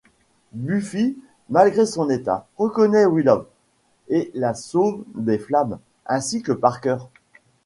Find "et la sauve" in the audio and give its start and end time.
4.09-5.03